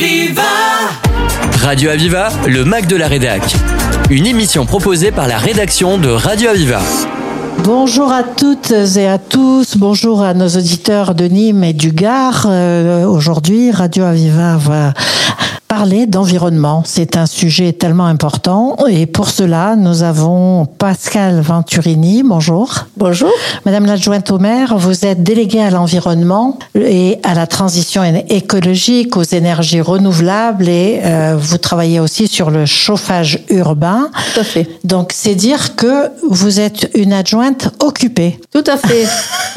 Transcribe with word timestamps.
Aviva 0.00 0.42
Radio 1.60 1.90
Aviva, 1.90 2.28
le 2.46 2.64
Mac 2.64 2.86
de 2.86 2.94
la 2.94 3.08
Rédac. 3.08 3.42
Une 4.10 4.26
émission 4.26 4.64
proposée 4.64 5.10
par 5.10 5.26
la 5.26 5.38
rédaction 5.38 5.98
de 5.98 6.08
Radio 6.08 6.50
Aviva. 6.50 6.78
Bonjour 7.64 8.12
à 8.12 8.22
toutes 8.22 8.70
et 8.70 9.08
à 9.08 9.18
tous. 9.18 9.76
Bonjour 9.76 10.22
à 10.22 10.34
nos 10.34 10.46
auditeurs 10.46 11.16
de 11.16 11.24
Nîmes 11.24 11.64
et 11.64 11.72
du 11.72 11.90
Gard. 11.90 12.46
Euh, 12.48 13.06
Aujourd'hui, 13.06 13.72
Radio 13.72 14.04
Aviva 14.04 14.56
va 14.56 14.94
parler 15.68 16.06
d'environnement. 16.06 16.82
C'est 16.86 17.18
un 17.18 17.26
sujet 17.26 17.74
tellement 17.74 18.06
important 18.06 18.76
et 18.88 19.04
pour 19.04 19.28
cela, 19.28 19.76
nous 19.76 20.02
avons 20.02 20.64
Pascal 20.64 21.40
Venturini. 21.40 22.22
Bonjour. 22.24 22.86
Bonjour. 22.96 23.30
Madame 23.66 23.84
l'adjointe 23.84 24.30
au 24.30 24.38
maire, 24.38 24.78
vous 24.78 25.04
êtes 25.04 25.22
déléguée 25.22 25.60
à 25.60 25.70
l'environnement 25.70 26.58
et 26.74 27.18
à 27.22 27.34
la 27.34 27.46
transition 27.46 28.02
écologique, 28.30 29.18
aux 29.18 29.22
énergies 29.22 29.82
renouvelables 29.82 30.68
et 30.68 31.00
euh, 31.04 31.36
vous 31.38 31.58
travaillez 31.58 32.00
aussi 32.00 32.28
sur 32.28 32.50
le 32.50 32.64
chauffage 32.64 33.40
urbain. 33.50 34.10
Tout 34.32 34.40
à 34.40 34.44
fait. 34.44 34.66
Donc, 34.84 35.12
c'est 35.14 35.34
dire 35.34 35.76
que 35.76 36.10
vous 36.30 36.60
êtes 36.60 36.90
une 36.94 37.12
adjointe 37.12 37.68
occupée. 37.80 38.40
Tout 38.54 38.64
à 38.66 38.78
fait. 38.78 39.06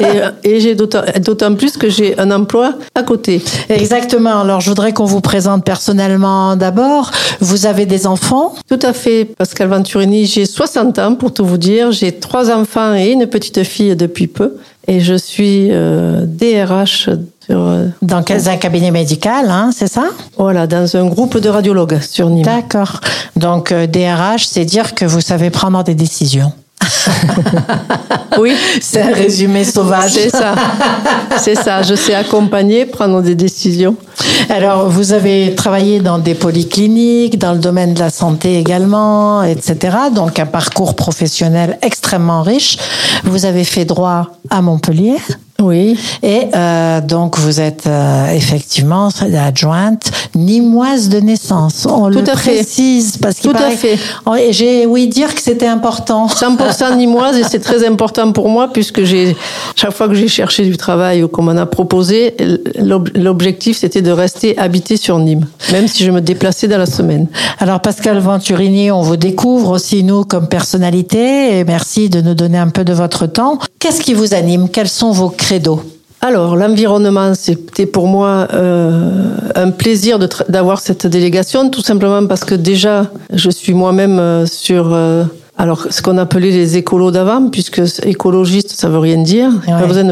et, 0.00 0.48
et 0.50 0.60
j'ai 0.60 0.74
d'autant 0.74 1.02
d'autant 1.24 1.54
plus 1.54 1.78
que 1.78 1.88
j'ai 1.88 2.18
un 2.18 2.30
emploi 2.30 2.74
à 2.94 3.02
côté. 3.02 3.42
Exactement. 3.70 4.42
Alors, 4.42 4.60
je 4.60 4.68
voudrais 4.68 4.92
qu'on 4.92 5.06
vous 5.06 5.22
présente 5.22 5.64
personnellement 5.64 6.01
d'abord. 6.56 7.10
Vous 7.40 7.66
avez 7.66 7.86
des 7.86 8.06
enfants 8.06 8.54
Tout 8.68 8.78
à 8.82 8.92
fait. 8.92 9.24
Pascal 9.24 9.68
Venturini, 9.68 10.26
j'ai 10.26 10.46
60 10.46 10.98
ans 10.98 11.14
pour 11.14 11.32
tout 11.32 11.44
vous 11.44 11.58
dire. 11.58 11.92
J'ai 11.92 12.12
trois 12.12 12.50
enfants 12.50 12.94
et 12.94 13.10
une 13.10 13.26
petite 13.26 13.62
fille 13.64 13.96
depuis 13.96 14.26
peu. 14.26 14.56
Et 14.88 15.00
je 15.00 15.14
suis 15.14 15.68
euh, 15.70 16.24
DRH 16.26 17.08
sur, 17.46 17.60
euh, 17.60 17.86
dans 18.02 18.24
un 18.28 18.56
cabinet 18.56 18.90
médical, 18.90 19.48
hein, 19.48 19.70
c'est 19.72 19.86
ça? 19.86 20.06
Voilà, 20.36 20.66
dans 20.66 20.96
un 20.96 21.06
groupe 21.06 21.38
de 21.38 21.48
radiologues 21.48 22.00
sur 22.00 22.30
Nîmes. 22.30 22.44
D'accord. 22.44 23.00
Donc, 23.36 23.70
euh, 23.70 23.86
DRH, 23.86 24.46
c'est 24.46 24.64
dire 24.64 24.94
que 24.94 25.04
vous 25.04 25.20
savez 25.20 25.50
prendre 25.50 25.82
des 25.84 25.94
décisions. 25.94 26.52
Oui, 28.38 28.54
C'est 28.80 29.02
un 29.02 29.12
résumé 29.12 29.62
sauvage. 29.62 30.12
c'est 30.12 30.30
ça. 30.30 30.54
C'est 31.38 31.54
ça. 31.54 31.82
Je 31.82 31.94
sais 31.94 32.14
accompagner, 32.14 32.86
prendre 32.86 33.20
des 33.20 33.34
décisions. 33.34 33.94
Alors, 34.48 34.88
vous 34.88 35.12
avez 35.12 35.54
travaillé 35.54 36.00
dans 36.00 36.18
des 36.18 36.34
polycliniques, 36.34 37.38
dans 37.38 37.52
le 37.52 37.58
domaine 37.58 37.94
de 37.94 38.00
la 38.00 38.10
santé 38.10 38.58
également, 38.58 39.42
etc. 39.42 39.96
Donc, 40.14 40.38
un 40.38 40.46
parcours 40.46 40.96
professionnel 40.96 41.78
extrêmement 41.82 42.42
riche. 42.42 42.78
Vous 43.24 43.44
avez 43.44 43.64
fait 43.64 43.84
droit 43.84 44.28
à 44.48 44.62
Montpellier. 44.62 45.16
Oui. 45.62 45.98
Et 46.22 46.42
euh, 46.54 47.00
donc, 47.00 47.38
vous 47.38 47.60
êtes 47.60 47.86
euh, 47.86 48.26
effectivement 48.32 49.08
adjointe 49.38 50.10
nimoise 50.34 51.08
de 51.08 51.20
naissance. 51.20 51.86
On 51.88 52.10
Tout 52.10 52.18
le 52.20 52.30
à 52.30 52.36
fait. 52.36 52.52
précise 52.54 53.16
parce 53.18 53.36
qu'il 53.36 53.50
Tout 53.50 53.56
à 53.56 53.70
fait. 53.70 53.98
Oh, 54.26 54.34
J'ai 54.50 54.86
ouï 54.86 55.06
dire 55.08 55.34
que 55.34 55.40
c'était 55.40 55.66
important. 55.66 56.26
100% 56.26 56.96
nimoise 56.96 57.36
et 57.38 57.44
c'est 57.44 57.58
très 57.60 57.86
important 57.86 58.32
pour 58.32 58.48
moi 58.48 58.68
puisque 58.72 59.04
j'ai 59.04 59.36
chaque 59.76 59.92
fois 59.92 60.08
que 60.08 60.14
j'ai 60.14 60.28
cherché 60.28 60.64
du 60.64 60.76
travail 60.76 61.22
ou 61.22 61.28
qu'on 61.28 61.42
m'en 61.42 61.56
a 61.56 61.66
proposé, 61.66 62.34
l'ob- 62.78 63.10
l'objectif 63.14 63.78
c'était 63.78 64.02
de 64.02 64.10
rester 64.10 64.58
habité 64.58 64.96
sur 64.96 65.18
Nîmes, 65.18 65.46
même 65.70 65.86
si 65.88 66.04
je 66.04 66.10
me 66.10 66.20
déplaçais 66.20 66.68
dans 66.68 66.78
la 66.78 66.86
semaine. 66.86 67.26
Alors 67.58 67.80
Pascal 67.80 68.18
Venturini, 68.18 68.90
on 68.90 69.02
vous 69.02 69.16
découvre 69.16 69.70
aussi 69.70 70.02
nous 70.02 70.24
comme 70.24 70.48
personnalité 70.48 71.58
et 71.58 71.64
merci 71.64 72.08
de 72.08 72.20
nous 72.20 72.34
donner 72.34 72.58
un 72.58 72.68
peu 72.68 72.84
de 72.84 72.92
votre 72.92 73.26
temps. 73.26 73.58
Qu'est-ce 73.78 74.00
qui 74.00 74.14
vous 74.14 74.34
anime? 74.34 74.68
Quels 74.68 74.88
sont 74.88 75.10
vos 75.12 75.28
Alors 76.20 76.54
l'environnement 76.56 77.34
c'était 77.34 77.86
pour 77.86 78.06
moi 78.06 78.46
euh, 78.54 79.36
un 79.56 79.70
plaisir 79.70 80.20
d'avoir 80.48 80.80
cette 80.80 81.06
délégation, 81.06 81.68
tout 81.68 81.82
simplement 81.82 82.26
parce 82.26 82.44
que 82.44 82.54
déjà 82.54 83.10
je 83.32 83.50
suis 83.50 83.74
moi-même 83.74 84.20
euh, 84.20 84.46
sur 84.46 84.92
euh, 84.92 85.24
alors, 85.58 85.86
ce 85.90 86.00
qu'on 86.00 86.18
appelait 86.18 86.50
les 86.50 86.76
écolos 86.76 87.10
d'avant, 87.10 87.48
puisque 87.48 87.82
écologiste, 88.04 88.72
ça 88.72 88.88
veut 88.88 88.98
rien 88.98 89.18
dire. 89.22 89.50
Ouais. 89.68 89.80
pas 89.80 89.86
besoin 89.86 90.04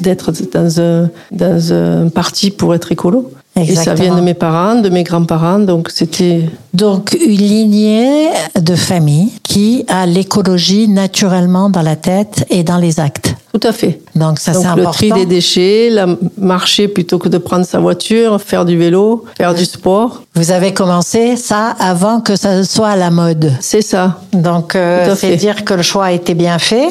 d'être 0.00 0.32
dans 0.52 0.80
un, 0.80 1.10
dans 1.30 1.72
un 1.72 2.08
parti 2.08 2.50
pour 2.50 2.74
être 2.74 2.90
écolo. 2.90 3.30
Et 3.54 3.66
ça 3.66 3.82
Exactement. 3.82 4.08
vient 4.08 4.16
de 4.16 4.20
mes 4.22 4.34
parents, 4.34 4.80
de 4.80 4.88
mes 4.88 5.04
grands-parents, 5.04 5.60
donc 5.60 5.90
c'était... 5.90 6.50
Donc 6.74 7.16
une 7.24 7.30
lignée 7.30 8.30
de 8.60 8.74
famille 8.74 9.30
qui 9.44 9.84
a 9.86 10.06
l'écologie 10.06 10.88
naturellement 10.88 11.70
dans 11.70 11.82
la 11.82 11.94
tête 11.94 12.44
et 12.50 12.64
dans 12.64 12.78
les 12.78 12.98
actes. 12.98 13.35
Tout 13.58 13.68
à 13.68 13.72
fait. 13.72 14.00
Donc 14.14 14.38
ça 14.38 14.52
c'est 14.52 14.62
le 14.64 14.66
important. 14.68 14.90
tri 14.90 15.12
des 15.12 15.24
déchets, 15.24 15.88
la, 15.90 16.06
marcher 16.36 16.88
plutôt 16.88 17.18
que 17.18 17.30
de 17.30 17.38
prendre 17.38 17.64
sa 17.64 17.78
voiture, 17.78 18.38
faire 18.40 18.66
du 18.66 18.76
vélo, 18.76 19.24
faire 19.36 19.54
du 19.54 19.64
sport. 19.64 20.22
Vous 20.34 20.50
avez 20.50 20.74
commencé 20.74 21.36
ça 21.36 21.74
avant 21.80 22.20
que 22.20 22.36
ça 22.36 22.62
soit 22.64 22.88
à 22.88 22.96
la 22.96 23.10
mode. 23.10 23.50
C'est 23.60 23.80
ça. 23.80 24.18
Donc, 24.34 24.74
euh, 24.76 25.14
c'est 25.16 25.36
dire 25.36 25.64
que 25.64 25.72
le 25.72 25.82
choix 25.82 26.06
a 26.06 26.12
été 26.12 26.34
bien 26.34 26.58
fait. 26.58 26.88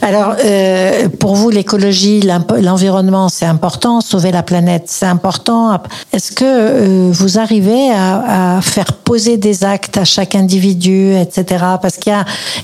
Alors, 0.00 0.34
euh, 0.42 1.08
pour 1.20 1.34
vous, 1.34 1.50
l'écologie, 1.50 2.22
l'environnement, 2.62 3.28
c'est 3.28 3.44
important. 3.44 4.00
Sauver 4.00 4.32
la 4.32 4.42
planète, 4.42 4.84
c'est 4.86 5.04
important. 5.06 5.78
Est-ce 6.14 6.32
que 6.32 6.44
euh, 6.46 7.10
vous 7.12 7.38
arrivez 7.38 7.90
à, 7.90 8.56
à 8.56 8.60
faire 8.62 8.94
poser 8.94 9.36
des 9.36 9.64
actes 9.64 9.98
à 9.98 10.04
chaque 10.04 10.34
individu, 10.34 11.14
etc. 11.14 11.62
Parce 11.82 11.96
qu'il 11.96 12.14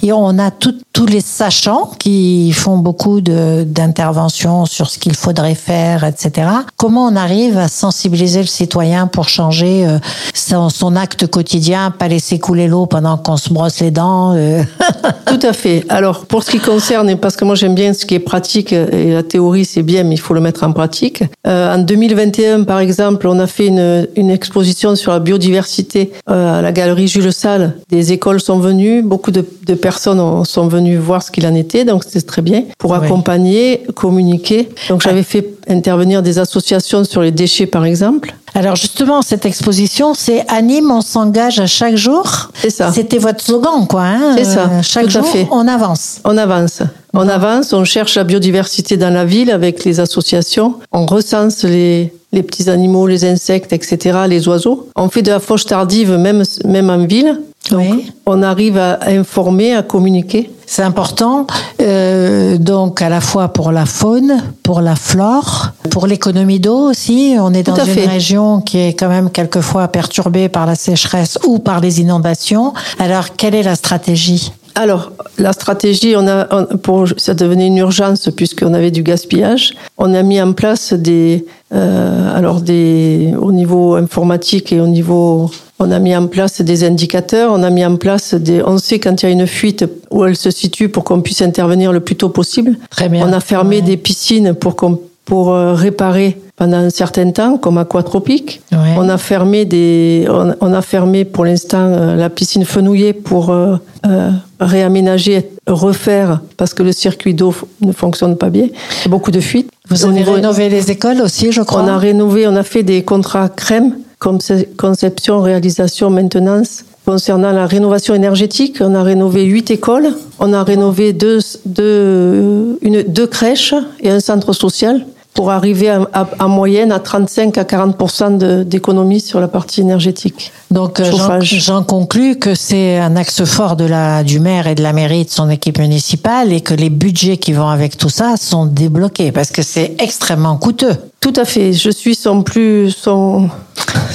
y 0.02 0.10
a, 0.10 0.16
on 0.16 0.38
a 0.38 0.50
tout- 0.50 0.74
tous 1.02 1.06
les 1.06 1.20
sachants 1.20 1.90
qui 1.98 2.52
font 2.52 2.78
beaucoup 2.78 3.20
d'interventions 3.20 4.66
sur 4.66 4.88
ce 4.88 5.00
qu'il 5.00 5.16
faudrait 5.16 5.56
faire, 5.56 6.04
etc. 6.04 6.48
Comment 6.76 7.06
on 7.06 7.16
arrive 7.16 7.58
à 7.58 7.66
sensibiliser 7.66 8.38
le 8.38 8.46
citoyen 8.46 9.08
pour 9.08 9.28
changer 9.28 9.84
euh, 9.84 9.98
son, 10.32 10.94
acte 10.94 11.26
quotidien, 11.26 11.90
pas 11.90 12.06
laisser 12.06 12.38
couler 12.38 12.68
l'eau 12.68 12.86
pendant 12.86 13.16
qu'on 13.16 13.36
se 13.36 13.52
brosse 13.52 13.80
les 13.80 13.90
dents 13.90 14.34
euh? 14.36 14.62
Tout 15.26 15.44
à 15.44 15.52
fait. 15.52 15.84
Alors, 15.88 16.26
pour 16.26 16.44
ce 16.44 16.52
qui 16.52 16.60
concerne, 16.60 17.16
parce 17.16 17.34
que 17.34 17.44
moi 17.44 17.56
j'aime 17.56 17.74
bien 17.74 17.94
ce 17.94 18.06
qui 18.06 18.14
est 18.14 18.20
pratique, 18.20 18.72
et 18.72 19.12
la 19.12 19.24
théorie 19.24 19.64
c'est 19.64 19.82
bien, 19.82 20.04
mais 20.04 20.14
il 20.14 20.20
faut 20.20 20.34
le 20.34 20.40
mettre 20.40 20.62
en 20.62 20.72
pratique. 20.72 21.24
Euh, 21.48 21.74
en 21.74 21.78
2021, 21.78 22.62
par 22.62 22.78
exemple, 22.78 23.26
on 23.26 23.40
a 23.40 23.48
fait 23.48 23.66
une, 23.66 24.30
exposition 24.30 24.94
sur 24.94 25.10
la 25.10 25.18
biodiversité 25.18 26.12
à 26.26 26.62
la 26.62 26.70
galerie 26.70 27.08
Jules 27.08 27.32
Salle. 27.32 27.74
Des 27.88 28.12
écoles 28.12 28.40
sont 28.40 28.58
venues, 28.58 29.02
beaucoup 29.02 29.32
de, 29.32 29.42
personnes 29.74 30.20
ont- 30.20 30.44
sont 30.44 30.68
venues 30.68 30.91
voir 30.98 31.22
ce 31.22 31.30
qu'il 31.30 31.46
en 31.46 31.54
était, 31.54 31.84
donc 31.84 32.04
c'était 32.04 32.20
très 32.22 32.42
bien, 32.42 32.64
pour 32.78 32.94
accompagner, 32.94 33.82
communiquer. 33.94 34.68
Donc 34.88 35.02
j'avais 35.02 35.22
fait 35.22 35.46
intervenir 35.68 36.22
des 36.22 36.38
associations 36.38 37.04
sur 37.04 37.22
les 37.22 37.30
déchets, 37.30 37.66
par 37.66 37.84
exemple. 37.84 38.34
Alors 38.54 38.76
justement, 38.76 39.22
cette 39.22 39.46
exposition, 39.46 40.12
c'est 40.14 40.44
Anime, 40.48 40.90
on 40.90 41.00
s'engage 41.00 41.58
à 41.58 41.66
chaque 41.66 41.96
jour. 41.96 42.50
C'est 42.54 42.68
ça. 42.70 42.92
C'était 42.92 43.18
votre 43.18 43.42
slogan, 43.42 43.86
quoi. 43.88 44.02
Hein 44.02 44.34
C'est 44.36 44.44
ça, 44.44 44.64
Euh, 44.70 44.82
chaque 44.82 45.04
tout 45.04 45.10
jour, 45.12 45.26
fait. 45.26 45.46
on 45.50 45.66
avance. 45.66 46.20
On 46.24 46.36
avance. 46.36 46.82
On 47.14 47.28
avance, 47.28 47.72
on 47.72 47.84
cherche 47.84 48.16
la 48.16 48.24
biodiversité 48.24 48.96
dans 48.96 49.10
la 49.12 49.24
ville 49.24 49.50
avec 49.50 49.84
les 49.84 50.00
associations. 50.00 50.74
On 50.92 51.06
recense 51.06 51.64
les, 51.64 52.12
les 52.32 52.42
petits 52.42 52.68
animaux, 52.68 53.06
les 53.06 53.24
insectes, 53.24 53.72
etc., 53.72 54.18
les 54.28 54.46
oiseaux. 54.48 54.88
On 54.96 55.08
fait 55.08 55.22
de 55.22 55.30
la 55.30 55.40
fauche 55.40 55.64
tardive 55.64 56.12
même, 56.18 56.42
même 56.66 56.90
en 56.90 57.06
ville. 57.06 57.40
Donc, 57.70 57.80
Oui. 57.80 58.12
on 58.26 58.42
arrive 58.42 58.76
à 58.76 58.98
informer, 59.08 59.74
à 59.74 59.82
communiquer. 59.82 60.50
C'est 60.74 60.80
important, 60.80 61.46
euh, 61.82 62.56
donc 62.56 63.02
à 63.02 63.10
la 63.10 63.20
fois 63.20 63.48
pour 63.48 63.72
la 63.72 63.84
faune, 63.84 64.42
pour 64.62 64.80
la 64.80 64.96
flore, 64.96 65.72
pour 65.90 66.06
l'économie 66.06 66.60
d'eau 66.60 66.88
aussi. 66.88 67.36
On 67.38 67.52
est 67.52 67.62
dans 67.62 67.76
une 67.76 67.84
fait. 67.84 68.06
région 68.06 68.62
qui 68.62 68.78
est 68.78 68.94
quand 68.94 69.10
même 69.10 69.28
quelquefois 69.28 69.88
perturbée 69.88 70.48
par 70.48 70.64
la 70.64 70.74
sécheresse 70.74 71.38
ou 71.46 71.58
par 71.58 71.80
les 71.80 72.00
inondations. 72.00 72.72
Alors, 72.98 73.36
quelle 73.36 73.54
est 73.54 73.62
la 73.62 73.74
stratégie? 73.74 74.50
Alors, 74.74 75.12
la 75.38 75.52
stratégie, 75.52 76.14
on 76.16 76.26
a, 76.26 76.48
on- 76.50 76.76
pour, 76.78 77.06
ça 77.18 77.34
devenait 77.34 77.66
une 77.66 77.76
urgence 77.76 78.30
puisqu'on 78.34 78.72
avait 78.74 78.90
du 78.90 79.02
gaspillage. 79.02 79.74
On 79.98 80.14
a 80.14 80.22
mis 80.22 80.40
en 80.40 80.52
place 80.54 80.92
des, 80.94 81.44
euh, 81.74 82.34
alors 82.36 82.60
des, 82.62 83.34
au 83.38 83.52
niveau 83.52 83.94
informatique 83.94 84.72
et 84.72 84.80
au 84.80 84.86
niveau, 84.86 85.50
on 85.78 85.90
a 85.90 85.98
mis 85.98 86.16
en 86.16 86.26
place 86.26 86.62
des 86.62 86.84
indicateurs. 86.84 87.52
On 87.52 87.62
a 87.62 87.70
mis 87.70 87.84
en 87.84 87.96
place 87.96 88.34
des, 88.34 88.62
on 88.62 88.78
sait 88.78 88.98
quand 88.98 89.22
il 89.22 89.26
y 89.26 89.28
a 89.28 89.32
une 89.32 89.46
fuite 89.46 89.84
où 90.10 90.24
elle 90.24 90.36
se 90.36 90.50
situe 90.50 90.88
pour 90.88 91.04
qu'on 91.04 91.20
puisse 91.20 91.42
intervenir 91.42 91.92
le 91.92 92.00
plus 92.00 92.16
tôt 92.16 92.30
possible. 92.30 92.78
Très 92.90 93.08
bien. 93.10 93.26
On 93.28 93.32
a 93.32 93.40
fermé 93.40 93.76
Ouais. 93.76 93.82
des 93.82 93.96
piscines 93.98 94.54
pour 94.54 94.74
qu'on, 94.76 95.00
pour 95.24 95.52
euh, 95.52 95.74
réparer 95.74 96.38
pendant 96.56 96.76
un 96.76 96.90
certain 96.90 97.30
temps, 97.30 97.56
comme 97.58 97.78
Aquatropique. 97.78 98.62
Ouais. 98.70 98.94
On 98.96 99.08
a 99.08 99.18
fermé 99.18 99.64
des, 99.64 100.26
on, 100.28 100.54
on 100.60 100.72
a 100.72 100.82
fermé 100.82 101.24
pour 101.24 101.44
l'instant 101.44 101.86
euh, 101.88 102.16
la 102.16 102.30
piscine 102.30 102.64
Fenouillet 102.64 103.12
pour 103.12 103.50
euh, 103.50 103.76
euh, 104.06 104.30
réaménager, 104.60 105.48
refaire 105.66 106.40
parce 106.56 106.74
que 106.74 106.82
le 106.82 106.92
circuit 106.92 107.34
d'eau 107.34 107.54
ne 107.80 107.92
fonctionne 107.92 108.36
pas 108.36 108.50
bien. 108.50 108.66
Il 108.66 109.04
y 109.04 109.06
a 109.06 109.10
beaucoup 109.10 109.30
de 109.30 109.40
fuites. 109.40 109.70
Vous 109.88 110.04
avez 110.04 110.22
rénové 110.22 110.68
les 110.68 110.90
écoles 110.90 111.20
aussi, 111.20 111.52
je 111.52 111.62
crois. 111.62 111.82
On 111.82 111.88
a 111.88 111.98
rénové, 111.98 112.46
on 112.46 112.56
a 112.56 112.62
fait 112.62 112.82
des 112.82 113.02
contrats 113.02 113.48
crème, 113.48 113.96
comme 114.18 114.38
conception, 114.76 115.40
réalisation, 115.40 116.10
maintenance. 116.10 116.84
Concernant 117.04 117.50
la 117.50 117.66
rénovation 117.66 118.14
énergétique, 118.14 118.78
on 118.80 118.94
a 118.94 119.02
rénové 119.02 119.44
huit 119.44 119.70
écoles, 119.72 120.14
on 120.38 120.52
a 120.52 120.62
rénové 120.62 121.12
deux, 121.12 121.40
deux, 121.66 122.78
une, 122.80 123.02
deux 123.02 123.26
crèches 123.26 123.74
et 124.00 124.10
un 124.10 124.20
centre 124.20 124.52
social. 124.52 125.04
pour 125.34 125.50
arriver 125.50 125.90
en 126.38 126.48
moyenne 126.48 126.92
à 126.92 126.98
35 126.98 127.56
à 127.56 127.64
40% 127.64 128.64
d'économie 128.64 129.20
sur 129.20 129.40
la 129.40 129.48
partie 129.48 129.80
énergétique. 129.80 130.52
Donc 130.70 131.00
euh, 131.00 131.10
j'en 131.40 131.82
conclus 131.82 132.36
que 132.36 132.54
c'est 132.54 132.98
un 132.98 133.16
axe 133.16 133.42
fort 133.44 133.76
de 133.76 133.84
la, 133.84 134.24
du 134.24 134.40
maire 134.40 134.66
et 134.66 134.74
de 134.74 134.82
la 134.82 134.92
mairie, 134.92 135.24
de 135.24 135.30
son 135.30 135.48
équipe 135.48 135.78
municipale, 135.78 136.52
et 136.52 136.60
que 136.60 136.74
les 136.74 136.90
budgets 136.90 137.38
qui 137.38 137.54
vont 137.54 137.68
avec 137.68 137.96
tout 137.96 138.10
ça 138.10 138.36
sont 138.36 138.66
débloqués, 138.66 139.32
parce 139.32 139.50
que 139.50 139.62
c'est 139.62 139.96
extrement 139.98 140.56
coûteux. 140.58 140.96
Tout 141.20 141.32
à 141.36 141.46
fait. 141.46 141.72
Je 141.72 141.88
suis 141.88 142.14
son 142.14 142.42
plus 142.42 142.90
son 142.90 143.48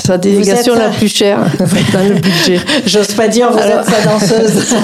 sa 0.04 0.18
délégation 0.18 0.76
la 0.76 0.90
plus 0.90 1.10
chère 1.10 1.40
dans 1.94 2.08
le 2.08 2.16
budget. 2.16 2.60
J'ose 2.86 3.14
pas 3.14 3.28
dire 3.28 3.52
vous 3.52 3.58
êtes 3.58 3.86
sa 3.86 4.02
danseuse. 4.04 4.76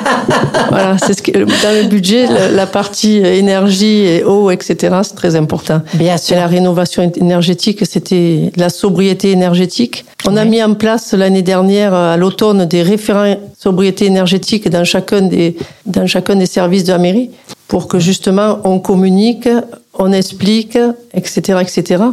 voilà, 0.68 0.96
c'est 0.98 1.14
ce 1.14 1.22
que 1.22 1.32
dans 1.32 1.82
le 1.82 1.88
budget 1.88 2.26
la, 2.52 2.66
partie 2.66 3.16
énergie 3.18 4.04
et 4.04 4.24
eau 4.24 4.50
etc. 4.50 4.96
C'est 5.02 5.14
très 5.14 5.36
important. 5.36 5.82
Bien 5.94 6.16
sûr. 6.16 6.36
la 6.36 6.46
rénovation 6.46 7.10
énergétique, 7.16 7.84
c'était 7.86 8.52
la 8.56 8.68
sobriété 8.68 9.30
énergétique. 9.30 10.04
On 10.26 10.36
a 10.36 10.44
mis 10.44 10.62
en 10.62 10.74
place 10.74 11.12
l'année 11.12 11.42
dernière 11.42 11.94
à 11.94 12.16
l'automne 12.16 12.66
des 12.66 12.82
référents 12.82 13.36
sobriété 13.56 14.06
énergétique 14.06 14.68
dans 14.68 14.84
chacun 14.84 15.22
des 15.22 15.56
dans 15.86 16.06
chacun 16.06 16.36
des 16.36 16.46
services 16.46 16.84
de 16.84 16.92
la 16.92 16.98
mairie 16.98 17.30
pour 17.68 17.88
que 17.88 17.98
justement 17.98 18.60
on 18.64 18.78
communique 18.78 19.48
on 19.98 20.12
explique, 20.12 20.78
etc., 21.14 21.58
etc. 21.62 22.04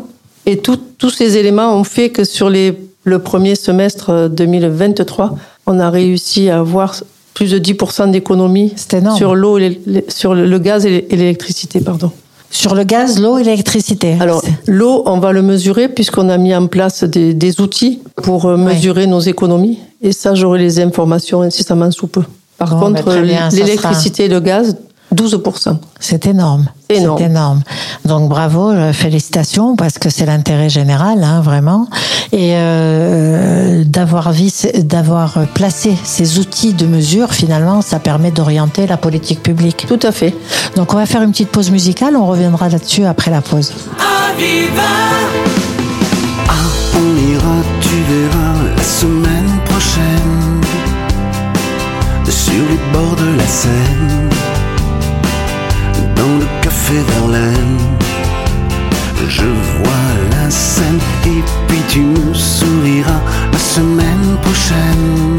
Et 0.45 0.57
tous 0.57 1.09
ces 1.09 1.37
éléments 1.37 1.75
ont 1.75 1.83
fait 1.83 2.09
que 2.09 2.23
sur 2.23 2.49
les, 2.49 2.77
le 3.03 3.19
premier 3.19 3.55
semestre 3.55 4.29
2023, 4.29 5.35
on 5.65 5.79
a 5.79 5.89
réussi 5.89 6.49
à 6.49 6.59
avoir 6.59 6.95
plus 7.33 7.51
de 7.51 7.59
10% 7.59 8.11
d'économie 8.11 8.73
sur 9.15 9.35
l'eau, 9.35 9.57
sur 10.09 10.35
le 10.35 10.59
gaz 10.59 10.85
et 10.85 11.07
l'électricité, 11.09 11.79
pardon. 11.79 12.11
Sur 12.51 12.75
le 12.75 12.83
gaz, 12.83 13.19
l'eau 13.19 13.39
et 13.39 13.43
l'électricité. 13.43 14.15
Alors, 14.19 14.43
l'eau, 14.67 15.01
on 15.07 15.17
va 15.17 15.31
le 15.31 15.41
mesurer 15.41 15.89
puisqu'on 15.89 16.29
a 16.29 16.37
mis 16.37 16.53
en 16.55 16.67
place 16.67 17.03
des, 17.03 17.61
outils 17.61 17.99
pour 18.17 18.45
euh, 18.45 18.57
mesurer 18.57 19.07
nos 19.07 19.21
économies. 19.21 19.79
Et 20.03 20.11
ça, 20.11 20.35
j'aurai 20.35 20.59
les 20.59 20.79
informations 20.79 21.41
incessamment 21.41 21.89
sous 21.89 22.05
peu. 22.05 22.21
Par 22.59 22.77
contre, 22.77 23.03
bah, 23.03 23.49
l'électricité 23.51 24.25
et 24.25 24.27
le 24.27 24.39
gaz, 24.39 24.77
12%. 25.15 25.77
C'est 25.99 26.27
énorme. 26.27 26.67
C'est 26.95 27.23
énorme. 27.23 27.61
Donc 28.05 28.29
bravo, 28.29 28.71
euh, 28.71 28.93
félicitations 28.93 29.75
parce 29.75 29.97
que 29.97 30.09
c'est 30.09 30.25
l'intérêt 30.25 30.69
général, 30.69 31.23
hein, 31.23 31.41
vraiment, 31.41 31.87
et 32.31 32.53
euh, 32.55 33.83
d'avoir 33.85 34.31
d'avoir 34.83 35.39
placé 35.53 35.97
ces 36.03 36.39
outils 36.39 36.73
de 36.73 36.85
mesure. 36.85 37.33
Finalement, 37.33 37.81
ça 37.81 37.99
permet 37.99 38.31
d'orienter 38.31 38.87
la 38.87 38.97
politique 38.97 39.41
publique. 39.41 39.85
Tout 39.87 39.99
à 40.03 40.11
fait. 40.11 40.33
Donc 40.75 40.93
on 40.93 40.97
va 40.97 41.05
faire 41.05 41.21
une 41.21 41.31
petite 41.31 41.49
pause 41.49 41.71
musicale. 41.71 42.15
On 42.15 42.25
reviendra 42.25 42.69
là-dessus 42.69 43.05
après 43.05 43.31
la 43.31 43.41
pause. 43.41 43.71
Ah, 43.99 44.31
on 46.95 47.31
ira, 47.31 47.55
tu 47.81 47.95
verras 48.09 48.55
la 48.75 48.83
semaine 48.83 49.59
prochaine 49.65 50.61
sur 52.29 52.53
les 52.53 52.79
bords 52.91 53.15
de 53.15 53.37
la 53.37 53.47
Seine 53.47 54.29
dans 56.15 56.37
le 56.39 56.62
Verlaine. 56.91 57.79
Je 59.27 59.41
vois 59.41 60.11
la 60.31 60.49
scène 60.51 60.99
et 61.25 61.41
puis 61.67 61.81
tu 61.87 62.01
me 62.01 62.33
souriras 62.33 63.21
la 63.51 63.57
semaine 63.57 64.37
prochaine 64.41 65.37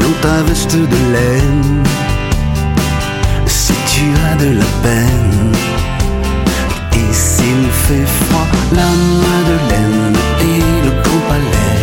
dans 0.00 0.16
ta 0.20 0.42
veste 0.42 0.76
de 0.76 1.12
laine. 1.12 1.82
Si 3.46 3.72
tu 3.92 4.04
as 4.30 4.36
de 4.36 4.50
la 4.58 4.70
peine 4.82 5.52
et 6.94 7.12
s'il 7.12 7.64
fait 7.86 8.06
froid, 8.24 8.46
la 8.72 8.90
Madeleine 9.24 10.16
et 10.40 10.60
le 10.84 11.02
Grand 11.02 11.22
Palais, 11.28 11.81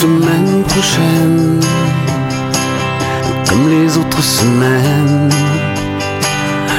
semaine 0.00 0.62
prochaine, 0.64 1.60
comme 3.46 3.68
les 3.68 3.98
autres 3.98 4.22
semaines. 4.22 5.28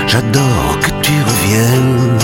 J'adore 0.08 0.80
que 0.82 0.92
tu 1.06 1.14
reviennes. 1.30 2.18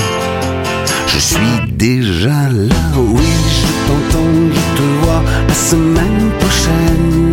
Je 1.08 1.20
suis 1.20 1.58
déjà 1.74 2.40
là, 2.70 2.86
oui, 2.96 3.32
je 3.58 3.68
t'entends, 3.88 4.38
je 4.58 4.66
te 4.78 4.86
vois 5.02 5.22
la 5.48 5.54
semaine 5.54 6.30
prochaine. 6.40 7.32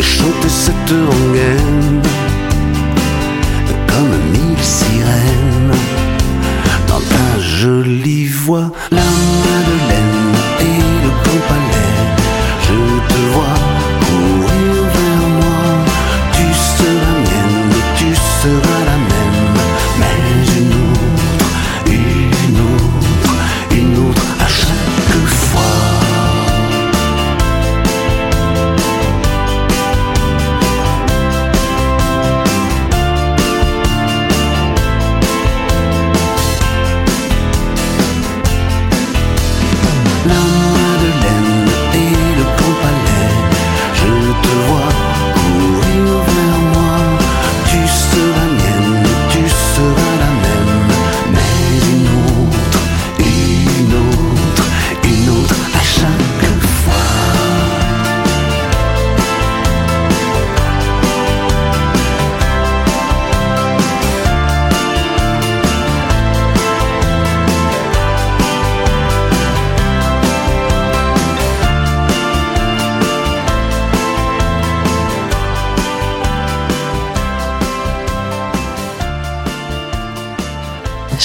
Chanter 0.00 0.52
cette 0.64 0.94
rengaine 1.10 2.02
comme 3.90 4.14
mille 4.32 4.64
sirènes 4.78 5.76
dans 6.88 7.02
ta 7.14 7.28
jolie 7.40 8.28
voix, 8.28 8.70
la 8.90 9.10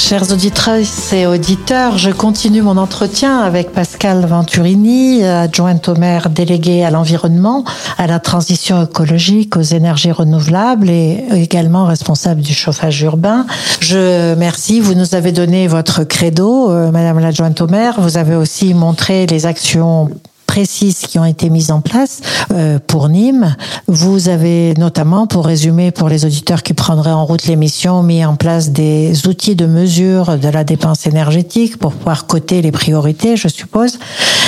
Chers 0.07 0.31
auditeurs 0.31 0.85
et 1.13 1.25
auditeurs, 1.25 1.97
je 1.97 2.11
continue 2.11 2.61
mon 2.61 2.77
entretien 2.77 3.39
avec 3.39 3.71
Pascal 3.71 4.23
Venturini, 4.27 5.23
adjointe 5.23 5.89
au 5.89 5.95
maire 5.95 6.29
délégué 6.29 6.83
à 6.83 6.91
l'environnement, 6.91 7.63
à 7.97 8.05
la 8.05 8.19
transition 8.19 8.83
écologique, 8.83 9.57
aux 9.57 9.63
énergies 9.63 10.11
renouvelables 10.11 10.91
et 10.91 11.25
également 11.33 11.85
responsable 11.85 12.41
du 12.41 12.53
chauffage 12.53 13.01
urbain. 13.01 13.47
Je 13.79 14.35
merci, 14.35 14.79
vous 14.79 14.93
nous 14.93 15.15
avez 15.15 15.31
donné 15.31 15.67
votre 15.67 16.03
credo, 16.03 16.69
euh, 16.69 16.91
Madame 16.91 17.17
l'adjointe 17.17 17.59
au 17.61 17.67
maire. 17.67 17.95
Vous 17.97 18.17
avez 18.17 18.35
aussi 18.35 18.75
montré 18.75 19.25
les 19.25 19.47
actions 19.47 20.11
précises 20.55 20.99
qui 20.99 21.19
ont 21.19 21.25
été 21.25 21.49
mises 21.49 21.69
en 21.69 21.81
place 21.81 22.21
euh, 22.53 22.79
pour 22.87 23.09
Nîmes. 23.09 23.57
Vous 23.87 24.29
avez 24.29 24.73
notamment, 24.75 25.27
pour 25.27 25.45
résumer 25.45 25.91
pour 25.91 26.07
les 26.07 26.23
auditeurs 26.23 26.63
qui 26.63 26.73
prendraient 26.73 27.11
en 27.11 27.25
route 27.25 27.45
l'émission, 27.47 28.01
mis 28.03 28.23
en 28.23 28.37
place 28.37 28.69
des 28.69 29.27
outils 29.27 29.57
de 29.57 29.65
mesure 29.65 30.37
de 30.37 30.47
la 30.47 30.63
dépense 30.63 31.07
énergétique 31.07 31.75
pour 31.75 31.91
pouvoir 31.91 32.25
coter 32.25 32.61
les 32.61 32.71
priorités, 32.71 33.35
je 33.35 33.49
suppose. 33.49 33.99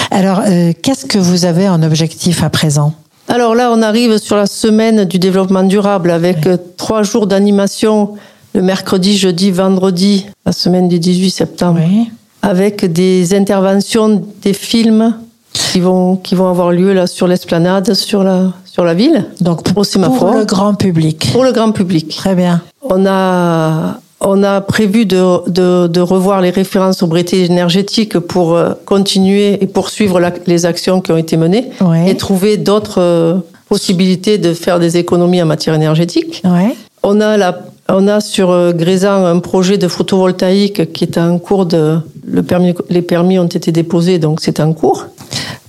Alors, 0.10 0.44
euh, 0.48 0.72
qu'est-ce 0.82 1.06
que 1.06 1.18
vous 1.18 1.44
avez 1.44 1.68
en 1.68 1.84
objectif 1.84 2.42
à 2.42 2.50
présent? 2.50 2.94
Alors 3.28 3.54
là, 3.54 3.70
on 3.74 3.82
arrive 3.82 4.18
sur 4.18 4.38
la 4.38 4.48
semaine 4.48 5.04
du 5.04 5.20
développement 5.20 5.64
durable 5.64 6.10
avec 6.12 6.38
oui. 6.46 6.56
trois 6.78 7.04
jours 7.04 7.28
d'animation 7.28 8.14
le 8.54 8.62
mercredi, 8.62 9.18
jeudi, 9.18 9.52
vendredi, 9.52 10.26
la 10.46 10.54
semaine 10.54 10.88
du 10.88 11.00
18 11.00 11.32
septembre, 11.32 11.82
oui. 11.86 12.10
avec 12.42 12.86
des 12.86 13.36
interventions, 13.36 14.24
des 14.42 14.54
films 14.54 15.14
qui 15.58 15.80
vont, 15.80 16.16
qui 16.16 16.36
vont 16.36 16.50
avoir 16.50 16.72
lieu 16.72 16.94
là 16.94 17.08
sur 17.08 17.28
l'esplanade, 17.28 17.94
sur 17.94 18.24
la, 18.24 18.54
sur 18.66 18.84
la 18.84 18.94
ville. 18.94 19.26
Donc 19.42 19.64
pour, 19.64 19.86
pour 19.86 20.32
le 20.32 20.46
grand 20.46 20.76
public. 20.76 21.30
Pour 21.32 21.44
le 21.44 21.52
grand 21.52 21.72
public. 21.72 22.16
Très 22.16 22.36
bien. 22.36 22.62
On 22.84 23.06
a, 23.06 24.00
on 24.22 24.44
a 24.44 24.62
prévu 24.62 25.06
de, 25.06 25.50
de, 25.50 25.88
de 25.88 26.02
revoir 26.02 26.42
les 26.42 26.52
références 26.52 26.98
sobriété 26.98 27.44
énergétique 27.46 28.20
pour 28.20 28.56
euh, 28.56 28.74
continuer 28.86 29.62
et 29.62 29.68
poursuivre 29.68 30.20
la, 30.20 30.32
les 30.46 30.66
actions 30.66 31.02
qui 31.02 31.12
ont 31.12 31.18
été 31.18 31.38
menées 31.38 31.70
oui. 31.82 32.10
et 32.10 32.16
trouver 32.16 32.58
d'autres 32.58 33.02
euh, 33.02 33.36
possibilités 33.70 34.38
de 34.38 34.54
faire 34.54 34.80
des 34.80 34.98
économies 34.98 35.42
en 35.42 35.46
matière 35.46 35.76
énergétique. 35.76 36.42
Oui. 36.46 36.76
On 37.04 37.22
a 37.22 37.38
la 37.38 37.60
on 37.90 38.08
a 38.10 38.20
sur 38.20 38.52
euh, 38.52 38.74
Grézan 38.74 39.26
un 39.26 39.40
projet 39.40 39.78
de 39.78 39.88
photovoltaïque 39.88 40.92
qui 40.92 41.06
est 41.06 41.18
en 41.18 41.40
cours 41.40 41.66
de. 41.66 42.00
Le 42.26 42.44
permis, 42.44 42.74
les 42.90 43.02
permis 43.02 43.40
ont 43.40 43.48
été 43.48 43.72
déposés, 43.72 44.20
donc 44.20 44.42
c'est 44.42 44.60
en 44.60 44.74
cours. 44.74 45.06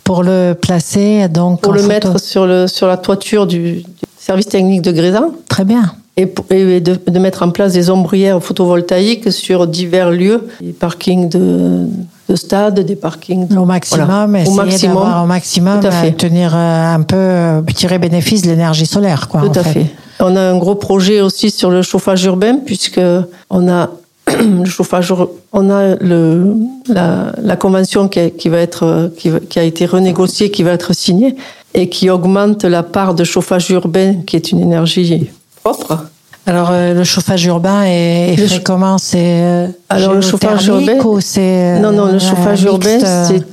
Pour 0.04 0.22
le 0.22 0.54
placer, 0.54 1.28
donc. 1.28 1.60
Pour 1.60 1.72
le 1.72 1.80
photo... 1.80 1.92
mettre 1.92 2.20
sur, 2.20 2.46
le, 2.46 2.66
sur 2.66 2.86
la 2.86 2.96
toiture 2.96 3.46
du, 3.46 3.84
service 4.18 4.46
technique 4.46 4.82
de 4.82 4.92
Grézan. 4.92 5.32
Très 5.48 5.64
bien. 5.64 5.92
Et, 6.16 6.32
et 6.50 6.80
de, 6.80 6.98
de, 7.06 7.18
mettre 7.18 7.42
en 7.42 7.50
place 7.50 7.72
des 7.72 7.90
ombrières 7.90 8.42
photovoltaïques 8.42 9.32
sur 9.32 9.66
divers 9.68 10.10
lieux, 10.10 10.48
des 10.60 10.72
parkings 10.72 11.28
de, 11.28 11.86
de 12.28 12.36
stade, 12.36 12.80
des 12.80 12.96
parkings. 12.96 13.46
Au 13.56 13.64
maximum, 13.64 14.06
voilà. 14.06 14.24
au 14.24 14.54
maximum, 14.54 15.22
au 15.22 15.26
maximum, 15.26 15.80
à 15.86 15.90
fait. 15.90 16.12
tenir 16.12 16.52
euh, 16.54 16.94
un 16.94 17.02
peu, 17.02 17.62
tirer 17.72 17.98
bénéfice 17.98 18.42
de 18.42 18.48
l'énergie 18.48 18.86
solaire, 18.86 19.28
quoi. 19.28 19.42
Tout 19.42 19.58
à 19.58 19.62
fait. 19.62 19.84
fait. 19.84 19.94
On 20.20 20.34
a 20.34 20.40
un 20.40 20.58
gros 20.58 20.74
projet 20.74 21.20
aussi 21.20 21.50
sur 21.50 21.70
le 21.70 21.82
chauffage 21.82 22.24
urbain, 22.24 22.58
puisque 22.66 23.00
on 23.50 23.68
a 23.68 23.90
le 24.40 24.64
chauffage, 24.64 25.12
on 25.52 25.70
a 25.70 25.96
le, 25.96 26.54
la, 26.88 27.32
la 27.42 27.56
convention 27.56 28.08
qui 28.08 28.20
a, 28.20 28.30
qui 28.30 28.48
va 28.48 28.58
être, 28.58 29.10
qui, 29.16 29.30
qui, 29.48 29.58
a 29.58 29.62
été 29.62 29.86
renégociée, 29.86 30.50
qui 30.50 30.62
va 30.62 30.72
être 30.72 30.92
signée, 30.92 31.36
et 31.74 31.88
qui 31.88 32.10
augmente 32.10 32.64
la 32.64 32.82
part 32.82 33.14
de 33.14 33.24
chauffage 33.24 33.70
urbain, 33.70 34.16
qui 34.26 34.36
est 34.36 34.52
une 34.52 34.60
énergie 34.60 35.28
propre. 35.62 36.06
Alors 36.46 36.70
euh, 36.70 36.94
le 36.94 37.04
chauffage 37.04 37.44
urbain 37.44 37.84
est, 37.84 38.32
est 38.32 38.36
fait 38.36 38.62
comment? 38.62 38.96
C'est 38.96 39.42
euh, 39.42 39.68
alors 39.90 40.14
le 40.14 40.22
chauffage 40.22 40.66
urbain 40.66 40.98
ou 41.04 41.20
c'est 41.20 41.78
non 41.78 41.92
non 41.92 42.06
le 42.06 42.18
chauffage 42.18 42.62
urbain 42.62 42.98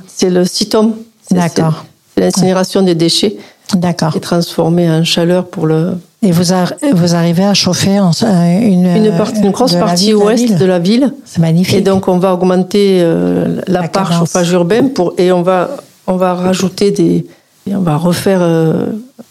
c'est 0.06 0.30
le 0.30 0.46
CITOM. 0.46 0.94
D'accord. 1.30 1.84
C'est 2.14 2.22
l'incinération 2.22 2.80
des 2.80 2.94
déchets. 2.94 3.36
D'accord. 3.74 4.12
Qui 4.12 4.18
est 4.18 4.20
transformé 4.20 4.90
en 4.90 5.04
chaleur 5.04 5.46
pour 5.46 5.66
le. 5.66 5.98
Et 6.26 6.32
vous, 6.32 6.52
a, 6.52 6.64
vous 6.92 7.14
arrivez 7.14 7.44
à 7.44 7.54
chauffer 7.54 8.00
en, 8.00 8.10
une, 8.10 8.84
une, 8.84 9.16
partie, 9.16 9.40
une 9.40 9.52
grosse 9.52 9.74
partie 9.74 10.12
ouest 10.12 10.58
de 10.58 10.64
la 10.64 10.80
ville. 10.80 11.14
C'est 11.24 11.38
magnifique. 11.38 11.76
Et 11.76 11.80
donc 11.82 12.08
on 12.08 12.18
va 12.18 12.34
augmenter 12.34 12.98
euh, 13.00 13.60
la, 13.68 13.82
la, 13.82 13.88
part 13.88 14.08
cadence. 14.08 14.18
chauffage 14.18 14.50
urbain 14.50 14.88
pour 14.88 15.14
et 15.18 15.30
on 15.30 15.42
va 15.42 15.70
on 16.08 16.16
va 16.16 16.34
rajouter 16.34 16.90
des 16.90 17.26
et 17.68 17.74
on 17.76 17.80
va 17.80 17.96
refaire. 17.96 18.40
Euh, 18.42 18.86